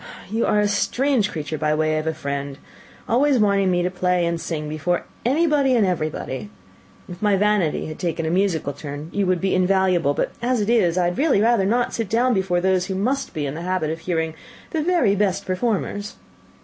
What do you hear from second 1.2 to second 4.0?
creature by way of a friend! always wanting me to